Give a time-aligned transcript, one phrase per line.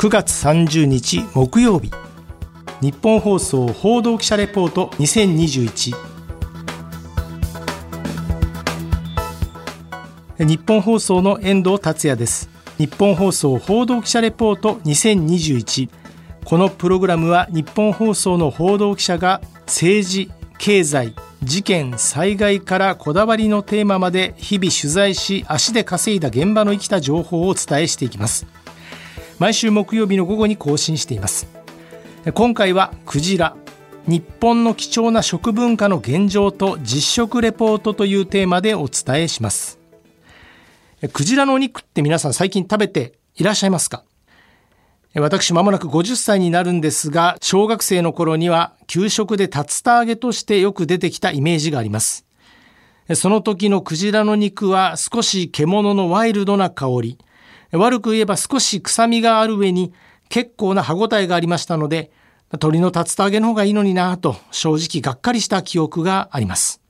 [0.00, 1.90] 9月30日木曜日。
[2.80, 5.94] 日本放送報道記者レポート2021
[10.38, 12.48] 日本放送の遠藤達也です。
[12.78, 15.90] 日本放送報道記者レポート2021
[16.46, 28.46] このプログラムは日本放送の報道記者が政治経済事件災害からこだわりのテーマまで日々取材し足で稼いだ現場の生きた情報をお伝えしていきます。
[29.40, 31.46] 毎週木曜日の午後に更新しています。
[32.34, 33.56] 今回はクジラ
[34.06, 39.78] 日本の貴重な食文化の現状と実食レポートというテーマでお伝えします。
[41.14, 44.04] クジラのお肉って皆さん最近食べていらっしゃいますか？
[45.14, 52.26] 私まもなく50歳になるんですが小学生の頃には給食で竜田揚げとしてよく出てきたイメージがあります。
[53.14, 57.18] その時のクジラの肉は少し獣のワイルドな香り。
[57.72, 59.92] 悪く言えば少し臭みがある上に
[60.28, 62.10] 結構な歯ごたえがありましたので、
[62.58, 66.80] 鳥の竜田揚げの方がいいのになぁと正直がっかりした記憶があります。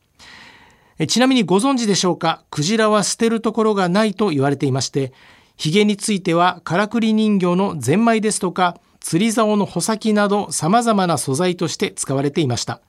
[1.09, 5.13] ちなみにご存知でしょうか、クジラは捨てるところがないと言われていまして、
[5.57, 12.81] 髭についてはからくり人形のゼンマイですとか、釣り竿の穂先など様々な素材として使われていました。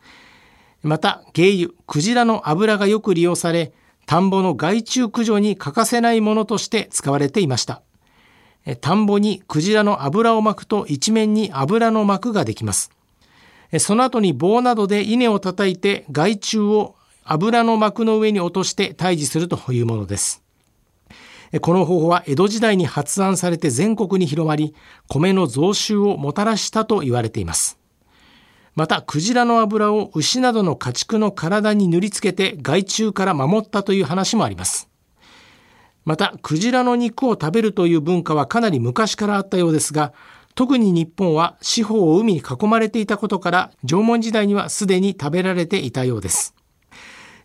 [0.84, 3.72] また、鯨油、クジラの油がよく利用され、
[4.06, 7.82] 田んぼの害虫駆除に欠かせないものとして使われていました。
[8.82, 12.92] 田んぼにクジラの油を巻くと一面に油の膜ができます。
[13.80, 20.44] その後に棒などで稲を叩いて害虫を油の膜の上に落として退治するというものです。
[21.60, 24.74] この方法は江戸時代に発案されて全国に広まり、
[25.08, 27.78] 米の増収をもたらしたと言われています。
[28.74, 34.88] また、クジラの油を牛などの家畜の体に塗りつけて害虫から守ったという話もあります。
[36.06, 40.14] また、クジラの肉を食べるという文化はかなり昔からあったようですが、
[40.56, 46.56] 特に日本は四方を海に囲まれていたことから、縄文時代にはすでに食べられていたようです。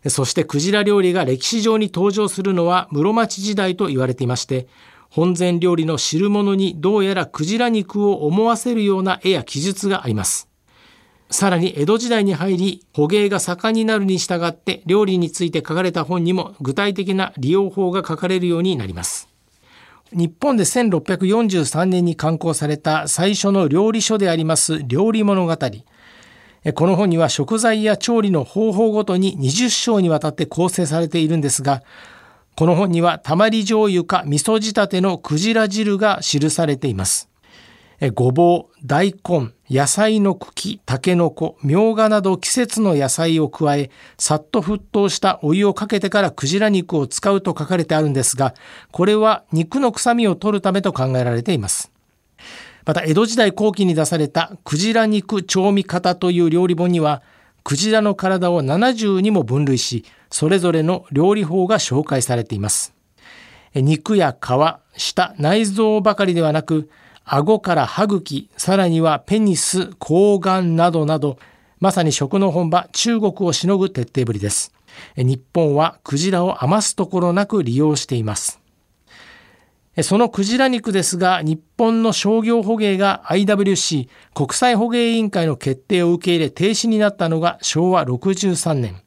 [0.07, 4.67] そしてクジラ料理が歴史上に登場するのは室町時代と言われていまして、
[5.09, 10.46] 本前料理の汁物にどうやらクジラ肉を思わせるような絵や記述があります。
[11.29, 19.27] さらに江戸時代に入り、捕鯨が盛んになるに従って料理について書かれた本にも具体的な利用法が書かれるようになります。
[20.13, 25.57] 日本で1643年に刊行された最初の料理書であります料理物語。
[26.73, 31.83] この本には食材や調理の方法ごとに20章にわたって構成されているんですが、
[32.55, 37.29] この本にはたまり醤油か味噌仕立てのクジラ汁が記されています。
[38.13, 48.53] ごぼう、大根、野菜の茎、タケノコ、みょうがなど季節の野菜を加え、さっと沸騰したお湯をかけてからクジラ肉を使うと書かれてあるんですが、
[48.91, 51.91] これは肉の臭みを取るためと考えられています。
[52.85, 57.23] また、江戸時代後期に出されたクジラ肉調味方という料理本には、
[57.63, 62.93] クジラの体を70にも分類し、それぞれの料理法が紹介されています。
[63.73, 64.47] 肉や皮、
[64.95, 66.89] 舌、内臓ばかりではなく、
[67.29, 71.37] 顎から歯茎、さらにはペニス、睾丸などなど、
[71.79, 74.73] まさに食の本場中国をしのぐ徹底ぶりです。
[75.17, 78.61] 日本はクジラを余すところなく利用しています。
[80.03, 89.01] そのクジラ肉ですが、日本の商業捕鯨が IWC 国際捕鯨委員会の決定を受け入れ停止になったのが昭和63年。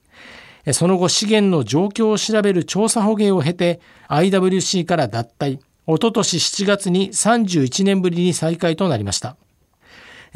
[0.72, 3.80] その後資源の状況を調べる調査捕鯨を経て
[4.10, 5.58] IWC から脱退。
[5.90, 9.36] おととし7月に31年ぶりに再開となりました。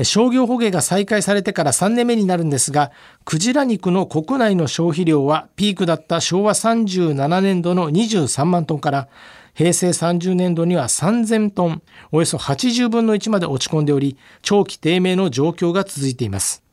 [0.03, 2.91] 商業捕鯨が再開されてから3年目になるんですが、
[3.25, 9.09] クジラ肉の国内の消費量はピークだった昭和37年度の23万トンから
[9.55, 16.65] 平成30年度には3000トン、およそ80分の1まで落ち込んでおり、長期低迷の状況が続いています。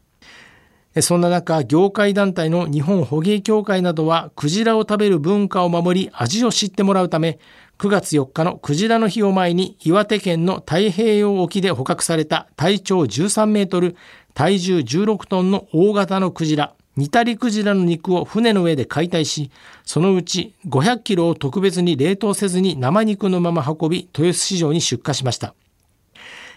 [0.99, 7.39] そんな中、業界団体の日本捕鯨協会などは、クジラを食べる文化を守り、味を知ってもらうため、
[7.81, 13.95] 9月4日のクジラの日を前に岩手県の太平洋沖で捕獲された体長13メートル、
[14.35, 19.49] 体重16トンの大型のクジラ、ニタリクジラの肉を船の上で解体し、
[19.83, 25.55] そのうち500キロを特別に冷凍せずに生肉のまま運び、豊洲市場に出荷しました。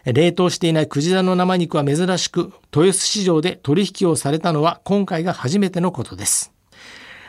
[0.04, 6.53] 冷凍していないクジラの生肉は珍しく、豊洲市場で取引をされたのは今回が初めてのことです。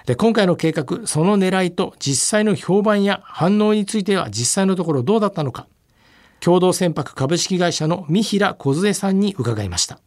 [0.06, 5.68] で今回の計画その狙いと実際の評判や反応については実際のところどうだったのか。
[6.42, 10.00] 共同船舶株式会社の三平梢さんに伺いました。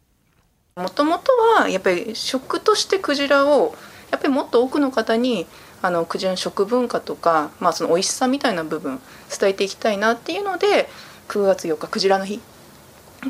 [0.77, 3.75] もともとはやっぱり食としてクジラを
[4.11, 5.47] やっぱりもっと多くの方に
[5.81, 9.01] あのクジラの食文化とか、まあ、その美味しさみたいな部分
[9.37, 10.87] 伝えていきたいなっていうので
[11.27, 12.39] 9月4日クジラの日。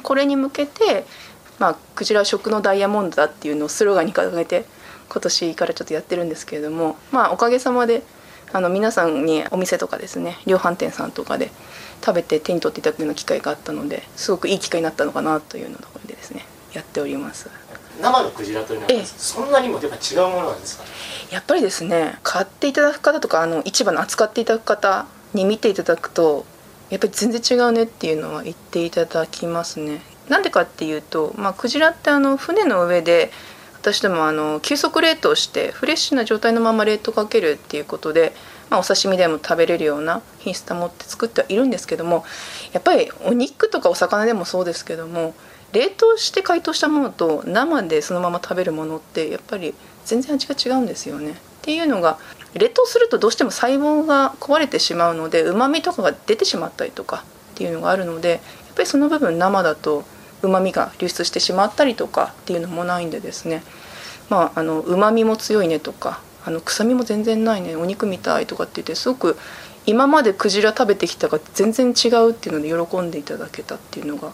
[0.04, 1.06] これに向けて、
[1.58, 4.66] まあ、クジラ食のダイヤモンドだっていうのをスローガンに掲げて
[5.10, 8.04] 今年からちょっとやってるんですけれども、まあ、おかげさまで
[8.54, 11.52] あの皆さんにお店とかですね量販店さんとかで
[12.04, 17.50] 食べて手に取っていただくような機会があったのですごくいい機会になったのかなというのところでですねやっております。
[18.02, 20.86] 生のクジラというのはそんなにもやっぱ違うものなんですか、
[21.32, 26.46] やっぱりですね買っていただく方とかあの市場の扱っていただく方に見ていただくと
[26.90, 30.02] やっぱり全然違うねっていうのは言っていただきますね。
[30.30, 33.32] なんでかっていうと、まあ、クジラってあの船の上で
[33.82, 38.34] 私どもあの急速冷凍してフレッシュな状態のまま冷凍かけるっていうことで、
[38.70, 42.26] まあ、お刺身でも食べれるような品質保って作ってはいるんですけども
[42.74, 45.34] やっぱりお肉とかお魚でもそうですけども
[45.72, 49.74] 冷凍して解凍したものと生でそのまま食べるものってやっぱり
[50.06, 51.32] 全然味が違うんですよね。
[51.32, 52.18] っていうのが
[52.56, 57.24] 冷凍するとどうしても細胞が壊れてしまうのでうまみとかが出てしまったりとか
[57.54, 58.40] っていうのがあるのでやっ
[58.76, 60.04] ぱりその部分生だと
[60.42, 63.64] うまみが流出してしまったりとかっていうのもないんでですね。
[64.30, 69.38] まああのうまみも強いねとかあの臭みも全然ないねお肉みたいとかって言ってすごく
[69.86, 74.32] 今までクジラ食べてきたが全然違うっていうので喜んでいただけたっていうのが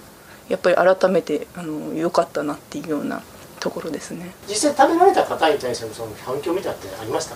[0.49, 3.23] やっぱり改めてあの良かったなっていうような
[3.59, 4.35] ところですね。
[4.47, 7.35] 実際食べられた方に対してのその反響みたいってありました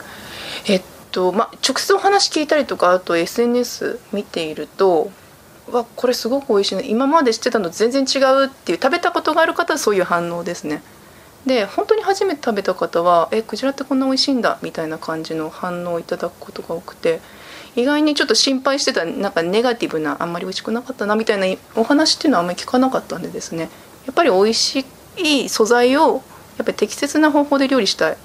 [0.68, 0.82] えっ
[1.12, 5.12] とまあ直接お話聞いたりとかあと SNS 見ていると
[5.72, 6.84] わこれすごく美味しいね。
[6.88, 10.82] 今まで知ってたのと全然違うっていう食べたことがある方はそういう反応ですね。
[11.46, 17.22] で本当に初めて食べた方は「えクジラってこんな美味しいんだ」みたいな感じの反応をいただくことが多くて
[17.76, 23.70] 意外にちょっと心配してたなんかネガティブなあんまり美味しくなかったなみたいなお話っていうのはあんまり聞かなかったんでですね。
[24.06, 24.86] やっぱり美味し
[25.18, 26.22] い素材を
[26.58, 28.18] やっぱり適切な方法で料理したい。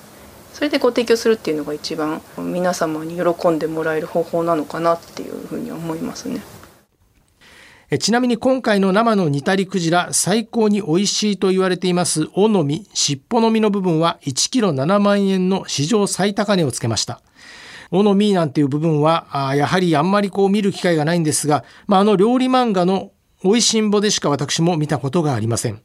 [0.52, 6.43] それでご提供するっていうのが一番皆様に喜んでもらえる方法なのかなっていうふうに思いますね。
[7.99, 17.21] ちなみに今回の生の煮たりクジラ最高に美味しいと言われています尾の身尻尾の身の部分は1キロ7万円の史上最高値をつけました
[17.91, 25.83] 尾の身なんていう部分はあやはりあんまりこう見る機会がないんですが、まあ、あの料理漫画の美味しんぼでしか私も見たことがありません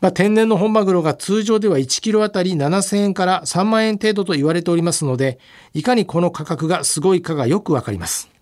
[0.00, 5.38] まあ、天然の本マグロが通常では1キロあたり7000円から3万円程度と言われておりますので、
[5.72, 8.35] いかにこの価格がすごいかがよくわかります。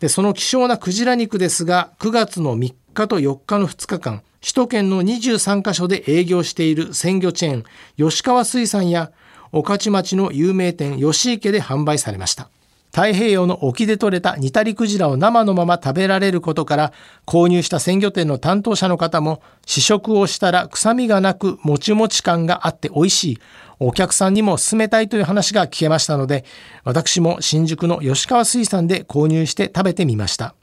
[0.00, 7.64] で、その希少なクジラ肉ですが、9月の3日と4日の2日間、首都圏の23カ所で営業している鮮魚チェーン、
[7.96, 9.10] 吉川水産や、
[9.50, 12.50] 御徒町の有名店、吉池で販売されました。
[12.92, 16.92] 太平洋の沖で採れたニタリクジラを生のまま食べられることから
[17.26, 23.38] 購入した鮮魚店の担当者の方も試食をしたら臭みがなくもちもち感があって美味しい。
[23.80, 26.44] お客さんにも勧めたいという話が聞けましたので
[26.82, 30.54] 私も新宿の吉川水産で購入して食べてみました。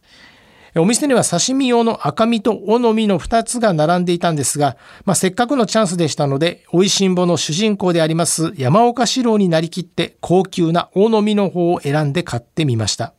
[0.77, 4.75] お店には刺身用の赤身と尾の身の2つが並んでいたんですが、
[5.05, 13.13] まあ、せっかくのチャンスでしたので、美味しんぼの主人公であります山岡四郎になりきって高級な尾の身の方を選んで買ってみました。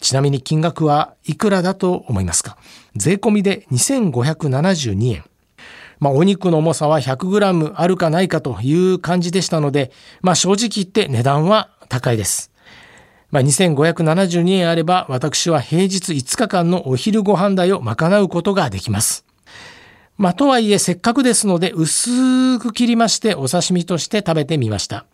[0.00, 2.56] ちなみに金額はいくらだと思いますか？
[2.96, 5.24] 税込みで2572円。
[6.00, 12.50] まあ、お肉の重さは 100g あるかないかという感じでしたので、まあ、正直言って値段は高いです。
[13.34, 19.24] まあ、2572円あれば私は平日5日間のお昼ご飯代を賄うことができます。
[20.16, 25.04] まあ、とはいえせっかくですので薄く切りましてお刺身として食べてみました。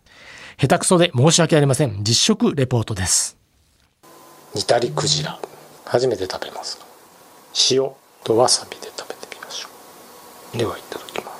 [0.58, 2.04] 下手くそで申し訳ありません。
[2.04, 3.38] 実食レポートです。
[4.54, 5.40] 煮たりクジラ。
[5.86, 6.78] 初めて食べます。
[7.70, 7.90] 塩
[8.22, 9.68] とわさびで食べてみましょ
[10.54, 10.58] う。
[10.58, 11.39] ではいただきま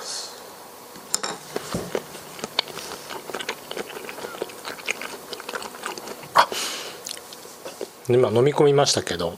[8.13, 9.37] 今飲み込みましたけど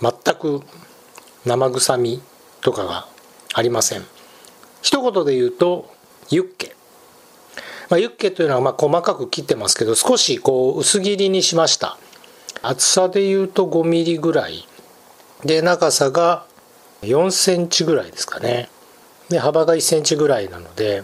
[0.00, 0.62] 全く
[1.44, 2.22] 生臭み
[2.60, 3.06] とかが
[3.54, 4.02] ありません。
[4.82, 5.92] 一言で言うと
[6.30, 6.74] ユッケ、
[7.88, 11.98] まあ、ユッケというのはま細かく切ってますけど少しこう薄切りにしました。
[12.62, 14.66] 厚さで言うと5ミリぐらい。
[15.44, 16.44] で長さが
[17.02, 18.68] 4センチぐらいですかね。
[19.30, 21.02] で幅が1センチぐらいなので、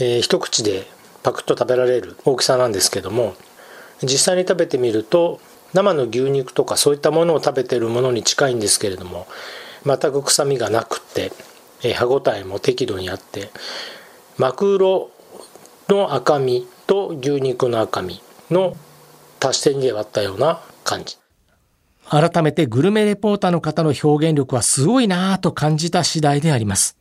[0.00, 0.86] えー、一口で
[1.22, 3.34] パクッと食べられる大きさなんですけども
[4.02, 5.40] 実際に食べてみると
[5.74, 9.26] 生の牛肉とかそういったものを食べてるものに近いんですけれども
[9.84, 11.32] 全く臭みがなくて、
[11.94, 13.50] 歯ごたえも適度にあって
[14.36, 15.10] マクロ
[15.88, 18.20] の赤身と牛肉の赤身
[18.50, 18.76] の
[19.40, 21.16] 足して2で割ったような感じ。
[22.10, 26.96] 改めてグルメレポーターの方の表現力はすごいなぁと感じた次第であります。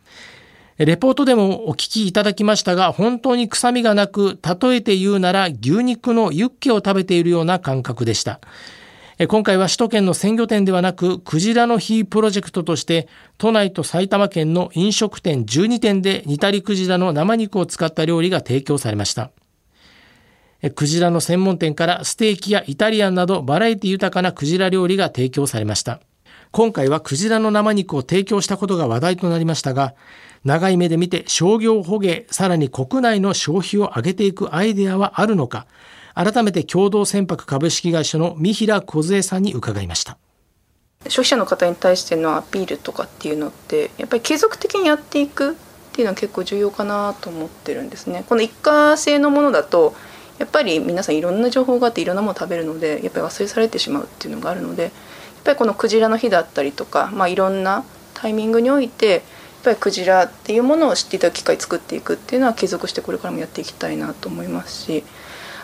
[0.78, 8.40] レポートでもお聞きいただきましたが、本当に臭みがなく、例えて言うなら牛肉のユッケを食べているような感覚でした。
[9.28, 13.08] 今回は首都圏の鮮魚店ではなく、クジラの日プロジェクトとして、
[13.40, 19.32] 都内と埼玉県の飲食店12店で煮たりクジラの生肉を使った料理が提供されました。
[20.76, 26.02] クジラの専門店からステーキやイタリアンなどバラエティ豊かなクジラ料理が提供されました。
[26.52, 29.96] 今回はクジラの生肉を提供したことが話題となりましたが、
[30.44, 35.68] 長い目で見て商業捕鯨、さらに国内の消費を上げていくアイデアはあるのか、
[36.14, 40.18] 改めて共同船舶株式会社の三平梢さんに伺いました。
[41.06, 45.56] 消費者の方に対してのアピールとかっていうのってやっぱり継続的にやっていくっ
[45.94, 48.26] ていうのは結構重要かなと思ってるんですね。
[48.28, 49.94] この一過性のものだと
[50.40, 54.92] やっぱり皆さんいろんな情報があっていろんなもの食べるのでやっぱり忘れ去られてしまうっていうのがあるのでやっ
[55.44, 59.24] ぱりこのクジラの日だったりとか、まあ、いろんなタイミングにおいて
[59.68, 65.04] ぱりクジラっていうものを知っていただく機会作っていくっていうのは継続してこれからもやっていきたいなと思いますし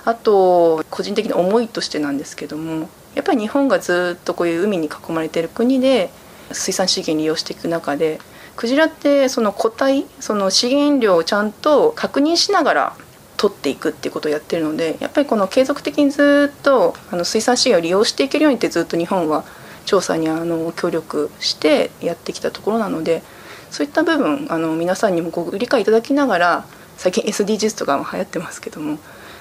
[0.05, 6.09] あと個人的な思いとしてなんですけどもやっぱり日本がずっとこういう海に囲まれてる国で
[6.51, 8.19] 水産資源利用していく中で
[8.57, 12.95] クジラってその個体その資源量をちゃんと確認しながら
[13.37, 19.45] 取っていくっていうことをやってるのでやっぱりこの継続的にずっとあの水産資源を利用していけるようにってずっと日本は
[19.85, 23.23] 調査にあの協力してやってきたところなので
[23.73, 26.65] そういった部分あの皆さんにもご理解いただきながら
[26.95, 28.99] 最近 SDGs とかも流行ってますけども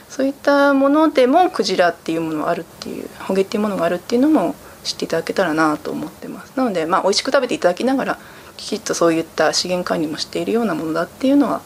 [0.08, 6.54] そういったものでもクジラっていうものがあるっていうホゲっていうものがあるっていうのも知っていただけたらなと思ってます。
[6.56, 8.18] なのでまあ美味しく食べていただきながら
[8.56, 11.60] きちっとそういった資源管理もしているようなものだっていうのは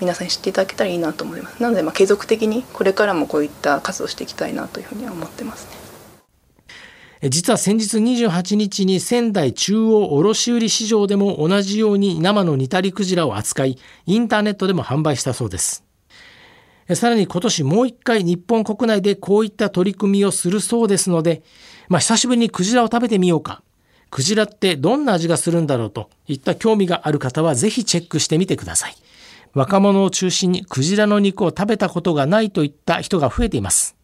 [0.00, 1.60] 皆さんに知っていただけたらいいなと思います。
[1.60, 5.83] なのでま継続的にこれからもこういった活動していきたいなというふうには思ってますね。
[7.30, 15.84] 実は先日28日に仙台中央卸売市場でも同じように生の煮たりクジラを扱いインターネットでも販売したそうです
[16.92, 21.42] さらに今年もう一回日本国内でこういった取り組みをするそうですので、
[21.88, 23.62] まあ、久しぶりにクジラを食べてみようか。
[24.10, 28.94] クジラってどんな味がするんだろうといった興味がある方はぜひチェックしてみてください。
[29.54, 33.96] 若者を中心にクジラの肉を食べたことがないといった人が増えています。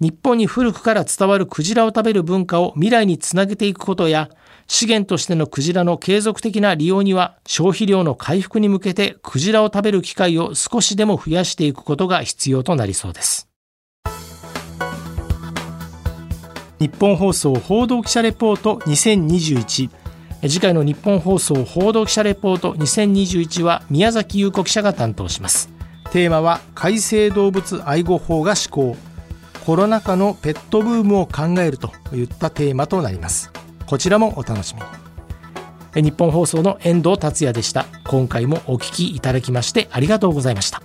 [0.00, 4.28] 日本に古くから伝わるクジラを食べる文化を未来につなげていくことや、
[4.66, 13.48] 資源としてのクジラの継続的な利用には消費量の回復に向けてクジラを食べる機会を少しでも増やしていくことが必要となりそうです。
[16.80, 19.90] 日本放送報道記者レポート2021
[20.42, 25.70] 次回の日本放送報道記者レポート2021は宮崎優子記者が担当します。
[26.10, 28.96] テーマは改正動物愛護法が施行
[29.64, 33.50] コロナ禍のペットブームを考えるといったテーマとなります。
[33.86, 34.82] こちらもお楽しみ
[36.02, 36.10] に。
[36.10, 37.86] 日本放送の遠藤達也でした。
[38.06, 40.82] 今回もお聞きいただきましてありがとうございました。